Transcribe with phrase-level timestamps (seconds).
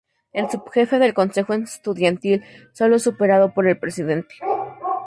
[0.33, 2.41] El subjefe del consejo estudiantil,
[2.73, 4.33] sólo superado por el presidente.